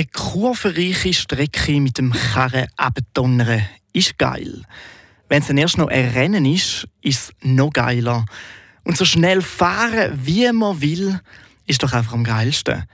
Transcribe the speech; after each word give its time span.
Eine 0.00 0.08
kurvenreiche 0.14 1.12
Strecke 1.12 1.78
mit 1.78 1.98
dem 1.98 2.12
Karren 2.12 2.68
abdonnern 2.78 3.66
ist 3.92 4.16
geil. 4.16 4.62
Wenn 5.28 5.42
es 5.42 5.48
dann 5.48 5.58
erst 5.58 5.76
noch 5.76 5.88
ein 5.88 6.08
Rennen 6.08 6.46
ist, 6.46 6.88
ist 7.02 7.18
es 7.18 7.32
noch 7.42 7.70
geiler. 7.70 8.24
Und 8.82 8.96
so 8.96 9.04
schnell 9.04 9.42
fahren, 9.42 10.18
wie 10.24 10.50
man 10.52 10.80
will, 10.80 11.20
ist 11.66 11.82
doch 11.82 11.92
einfach 11.92 12.14
am 12.14 12.24
geilsten. 12.24 12.84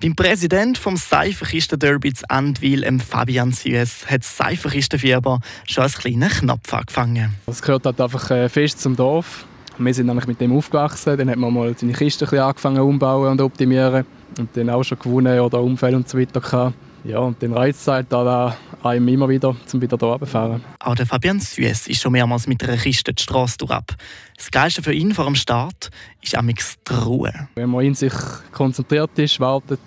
Beim 0.00 0.16
Präsident 0.16 0.78
vom 0.78 0.96
Seifenkisten 0.96 1.78
Derby 1.78 2.14
zu 2.14 2.30
Andwil, 2.30 2.98
Fabian 2.98 3.52
Suez, 3.52 4.06
hat 4.06 4.22
das 4.22 4.34
Seifenkistenfieber 4.34 5.40
schon 5.68 5.82
als 5.82 5.98
kleiner 5.98 6.30
Knopf 6.30 6.72
angefangen. 6.72 7.34
Es 7.46 7.60
gehört 7.60 7.84
halt 7.84 8.00
einfach 8.00 8.30
äh, 8.30 8.48
fest 8.48 8.80
zum 8.80 8.96
Dorf. 8.96 9.44
Wir 9.78 9.94
sind 9.94 10.06
nämlich 10.06 10.26
mit 10.26 10.40
dem 10.40 10.56
aufgewachsen. 10.56 11.16
Dann 11.16 11.30
hat 11.30 11.36
man 11.36 11.52
mal 11.52 11.74
seine 11.76 11.92
Kiste 11.92 12.26
ein 12.30 12.38
angefangen 12.38 12.80
umbauen 12.80 13.32
und 13.32 13.40
optimieren. 13.40 14.04
Und 14.38 14.56
dann 14.56 14.70
auch 14.70 14.82
schon 14.82 14.98
gewonnen 14.98 15.38
oder 15.40 15.60
Unfälle 15.60 15.96
und 15.96 16.08
so 16.08 16.18
weiter 16.18 16.40
gehabt. 16.40 16.74
Ja, 17.04 17.18
und 17.18 17.40
den 17.42 17.52
reizt 17.52 17.86
halt 17.86 18.06
da 18.10 18.56
einem 18.82 19.08
immer 19.08 19.28
wieder, 19.28 19.50
um 19.50 19.82
wieder 19.82 19.98
hier 19.98 20.08
runterzufahren. 20.08 20.64
Auch 20.80 20.94
der 20.94 21.04
Fabian 21.04 21.38
Suez 21.38 21.86
ist 21.86 22.00
schon 22.00 22.12
mehrmals 22.12 22.46
mit 22.46 22.64
einer 22.64 22.78
Kiste 22.78 23.12
die 23.12 23.22
Straße 23.22 23.58
durch. 23.58 23.70
Das 24.36 24.50
Geilste 24.50 24.82
für 24.82 24.94
ihn 24.94 25.12
vor 25.12 25.26
dem 25.26 25.34
Start 25.34 25.90
ist 26.22 26.34
am 26.34 26.48
die 26.48 26.94
Ruhe. 26.94 27.48
Wenn 27.56 27.68
man 27.68 27.84
in 27.84 27.94
sich 27.94 28.14
konzentriert 28.52 29.10
ist, 29.18 29.38
wartet, 29.38 29.80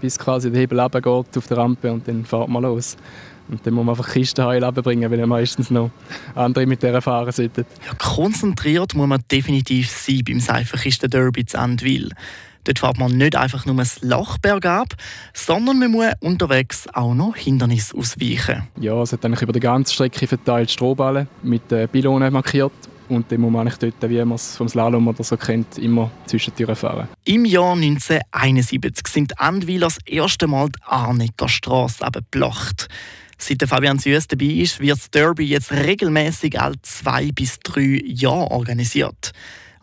bis 0.00 0.18
quasi 0.18 0.50
der 0.50 0.60
Hebel 0.60 0.80
runtergeht 0.80 1.36
auf 1.36 1.46
der 1.46 1.56
Rampe 1.56 1.92
und 1.92 2.06
dann 2.06 2.24
fährt 2.24 2.48
man 2.48 2.62
los. 2.62 2.96
Und 3.48 3.64
dann 3.64 3.74
muss 3.74 3.84
man 3.84 3.96
einfach 3.96 4.12
Kisten 4.12 4.44
heil 4.44 4.60
bringen, 4.72 5.10
weil 5.10 5.24
meistens 5.26 5.70
noch 5.70 5.90
andere 6.34 6.66
mit 6.66 6.82
der 6.82 7.00
fahren 7.00 7.30
sollten. 7.30 7.64
Ja, 7.86 7.94
konzentriert 7.94 8.94
muss 8.94 9.06
man 9.06 9.22
definitiv 9.30 9.88
sein 9.90 10.22
beim 10.26 10.40
Seifenkisten 10.40 11.10
Derby 11.10 11.46
zu 11.46 11.58
Andwil. 11.58 12.10
Dort 12.64 12.80
fährt 12.80 12.98
man 12.98 13.16
nicht 13.16 13.36
einfach 13.36 13.64
nur 13.64 13.78
ein 13.78 13.86
Loch 14.00 14.38
bergab, 14.38 14.94
sondern 15.32 15.78
man 15.78 15.92
muss 15.92 16.06
unterwegs 16.18 16.88
auch 16.92 17.14
noch 17.14 17.36
Hindernisse 17.36 17.96
ausweichen. 17.96 18.66
Ja, 18.80 19.00
es 19.02 19.12
hat 19.12 19.24
eigentlich 19.24 19.42
über 19.42 19.52
die 19.52 19.60
ganze 19.60 19.94
Strecke 19.94 20.26
verteilt 20.26 20.72
Strohballen 20.72 21.28
mit 21.44 21.70
äh, 21.70 21.86
Pylonen 21.86 22.32
markiert. 22.32 22.72
Und 23.08 23.30
dann 23.30 23.40
muss 23.40 23.52
man 23.52 23.66
eigentlich 23.66 23.92
dort, 23.92 24.10
wie 24.10 24.18
man 24.18 24.32
es 24.32 24.56
vom 24.56 24.68
Slalom 24.68 25.08
oder 25.08 25.22
so 25.22 25.36
kennt, 25.36 25.78
immer 25.78 26.10
zwischen 26.26 26.54
Türen 26.54 26.76
fahren. 26.76 27.08
Im 27.24 27.44
Jahr 27.44 27.74
1971 27.74 29.06
sind 29.08 29.40
Andwil 29.40 29.80
das 29.80 29.98
erste 30.04 30.46
Mal 30.46 30.68
die 30.68 30.82
Arnicker 30.84 31.48
Straße 31.48 32.04
abgeblocht. 32.04 32.88
Seit 33.38 33.60
der 33.60 33.68
Fabian 33.68 33.98
Süß 33.98 34.28
dabei 34.28 34.46
ist, 34.46 34.80
wird 34.80 34.98
das 34.98 35.10
Derby 35.10 35.44
jetzt 35.44 35.70
regelmäßig 35.70 36.60
alle 36.60 36.80
zwei 36.82 37.30
bis 37.32 37.58
drei 37.60 38.00
Jahre 38.04 38.50
organisiert. 38.50 39.32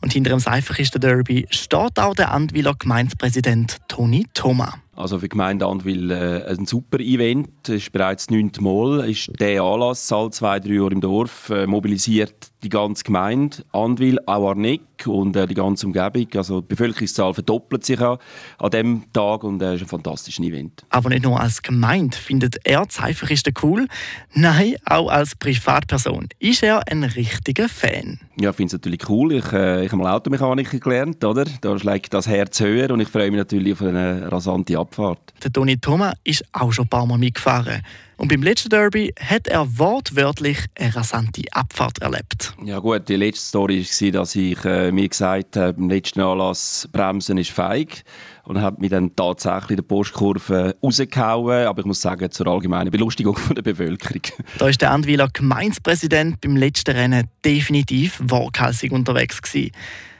Und 0.01 0.11
hinter 0.11 0.31
dem 0.31 0.39
Seifenkister 0.39 0.99
Derby 0.99 1.47
steht 1.49 1.97
auch 1.97 2.13
der 2.13 2.33
Andwiler 2.33 2.73
Gemeindepräsident 2.77 3.77
Toni 3.87 4.25
Thoma. 4.33 4.73
Also 4.95 5.17
für 5.17 5.25
die 5.25 5.29
Gemeinde 5.29 5.65
Andwil 5.65 6.11
äh, 6.11 6.43
ein 6.45 6.65
super 6.65 6.99
Event. 6.99 7.69
Es 7.69 7.75
ist 7.75 7.93
bereits 7.93 8.27
das 8.27 8.35
neunte 8.35 8.61
Mal. 8.61 9.09
Ist 9.09 9.31
der 9.39 9.63
Anlass 9.63 10.11
alle 10.11 10.29
zwei, 10.31 10.59
drei 10.59 10.73
Jahre 10.73 10.91
im 10.91 10.99
Dorf 10.99 11.49
äh, 11.49 11.65
mobilisiert 11.65 12.35
die 12.63 12.69
ganze 12.69 13.03
Gemeinde, 13.03 13.57
Andwil, 13.71 14.19
auch 14.25 14.49
Arneck 14.49 14.81
und 15.05 15.35
äh, 15.35 15.47
die 15.47 15.53
ganze 15.53 15.85
Umgebung. 15.85 16.27
Also 16.35 16.61
die 16.61 16.67
Bevölkerungszahl 16.67 17.33
verdoppelt 17.33 17.85
sich 17.85 17.99
auch 17.99 18.19
an 18.57 18.71
diesem 18.71 19.03
Tag 19.11 19.43
und 19.43 19.61
es 19.61 19.69
äh, 19.69 19.75
ist 19.75 19.81
ein 19.81 19.87
fantastisches 19.87 20.43
Event. 20.45 20.83
Aber 20.89 21.09
nicht 21.09 21.23
nur 21.23 21.39
als 21.39 21.61
Gemeinde 21.61 22.15
findet 22.15 22.57
er 22.63 22.87
Zeifenristen 22.87 23.53
cool, 23.61 23.87
nein, 24.33 24.75
auch 24.85 25.09
als 25.09 25.35
Privatperson 25.35 26.29
ist 26.39 26.63
er 26.63 26.87
ein 26.87 27.03
richtiger 27.03 27.67
Fan. 27.67 28.19
Ja, 28.39 28.49
ich 28.49 28.55
finde 28.55 28.67
es 28.67 28.73
natürlich 28.73 29.09
cool. 29.09 29.33
Ich, 29.33 29.51
äh, 29.51 29.85
ich 29.85 29.91
habe 29.91 30.01
mal 30.01 30.13
Automechaniker 30.13 30.79
gelernt, 30.79 31.23
oder? 31.23 31.45
Da 31.61 31.77
schlägt 31.77 32.13
das 32.13 32.27
Herz 32.27 32.59
höher 32.59 32.89
und 32.91 32.99
ich 32.99 33.09
freue 33.09 33.29
mich 33.29 33.37
natürlich 33.37 33.73
auf 33.73 33.81
eine 33.81 34.31
rasante 34.31 34.77
Abfahrt. 34.77 35.33
Der 35.43 35.51
Toni 35.51 35.77
Thoma 35.77 36.13
ist 36.23 36.43
auch 36.53 36.71
schon 36.71 36.85
ein 36.85 36.89
paar 36.89 37.05
Mal 37.05 37.17
mitgefahren. 37.17 37.81
Und 38.23 38.29
beim 38.29 38.41
letzten 38.41 38.69
Derby 38.69 39.13
hat 39.19 39.49
er 39.49 39.77
wortwörtlich 39.77 40.57
eine 40.79 40.95
rasante 40.95 41.41
Abfahrt 41.51 42.01
erlebt. 42.01 42.53
Ja 42.63 42.79
gut, 42.79 43.09
die 43.09 43.17
letzte 43.17 43.45
Story 43.45 43.85
war, 43.85 44.11
dass 44.11 44.35
ich 44.37 44.63
äh, 44.63 44.93
mir 44.93 45.09
gesagt 45.09 45.57
habe, 45.57 45.73
beim 45.73 45.89
letzten 45.89 46.21
Anlass, 46.21 46.87
Bremsen 46.93 47.37
ist 47.37 47.51
feig. 47.51 48.05
Und 48.45 48.61
habe 48.61 48.79
mich 48.79 48.91
dann 48.91 49.13
tatsächlich 49.13 49.71
in 49.71 49.75
der 49.75 49.83
Postkurve 49.83 50.73
rausgehauen. 50.81 51.67
Aber 51.67 51.81
ich 51.81 51.85
muss 51.85 51.99
sagen, 51.99 52.31
zur 52.31 52.47
allgemeinen 52.47 52.91
Belustigung 52.91 53.37
der 53.57 53.61
Bevölkerung. 53.61 54.21
Da 54.57 54.69
ist 54.69 54.79
der 54.79 54.91
Andwiler 54.91 55.27
Gemeindepräsident 55.27 56.39
beim 56.39 56.55
letzten 56.55 56.95
Rennen 56.95 57.27
definitiv 57.43 58.21
waghalsig 58.23 58.93
unterwegs 58.93 59.41
gewesen. 59.41 59.71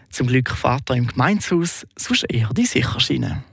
Zum 0.09 0.27
Glück 0.27 0.49
fährt 0.49 0.89
er 0.89 0.97
im 0.97 1.07
Gemeinshaus 1.07 1.87
sonst 1.95 2.25
eher 2.29 2.49
die 2.53 2.65
Sicherschiene. 2.65 3.45